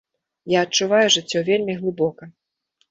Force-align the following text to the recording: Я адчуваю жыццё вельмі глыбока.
Я 0.53 0.63
адчуваю 0.67 1.05
жыццё 1.17 1.39
вельмі 1.51 1.79
глыбока. 1.85 2.23